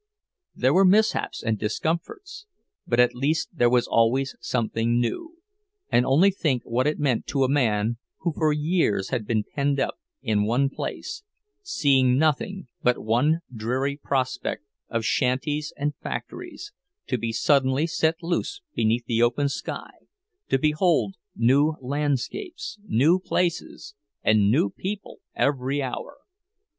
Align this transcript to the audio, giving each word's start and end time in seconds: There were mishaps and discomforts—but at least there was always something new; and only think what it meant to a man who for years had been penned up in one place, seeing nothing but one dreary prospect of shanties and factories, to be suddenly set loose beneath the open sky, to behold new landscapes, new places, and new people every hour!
There 0.55 0.73
were 0.73 0.83
mishaps 0.83 1.43
and 1.43 1.59
discomforts—but 1.59 2.99
at 2.99 3.13
least 3.13 3.49
there 3.53 3.69
was 3.69 3.85
always 3.85 4.35
something 4.41 4.99
new; 4.99 5.37
and 5.91 6.07
only 6.07 6.31
think 6.31 6.63
what 6.65 6.87
it 6.87 6.97
meant 6.97 7.27
to 7.27 7.43
a 7.43 7.47
man 7.47 7.97
who 8.21 8.33
for 8.33 8.51
years 8.51 9.09
had 9.09 9.27
been 9.27 9.43
penned 9.53 9.79
up 9.79 9.99
in 10.23 10.43
one 10.47 10.71
place, 10.71 11.21
seeing 11.61 12.17
nothing 12.17 12.67
but 12.81 12.97
one 12.97 13.41
dreary 13.55 13.95
prospect 13.95 14.65
of 14.89 15.05
shanties 15.05 15.71
and 15.77 15.93
factories, 16.01 16.73
to 17.05 17.19
be 17.19 17.31
suddenly 17.31 17.85
set 17.85 18.23
loose 18.23 18.61
beneath 18.73 19.05
the 19.05 19.21
open 19.21 19.49
sky, 19.49 19.91
to 20.49 20.57
behold 20.57 21.13
new 21.35 21.75
landscapes, 21.79 22.79
new 22.87 23.19
places, 23.19 23.93
and 24.23 24.49
new 24.49 24.71
people 24.71 25.19
every 25.35 25.79
hour! 25.79 26.17